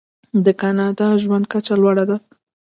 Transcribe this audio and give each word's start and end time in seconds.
د 0.45 0.47
کاناډا 0.61 1.07
ژوند 1.23 1.45
کچه 1.51 1.75
لوړه 1.81 2.03
ده. 2.09 2.17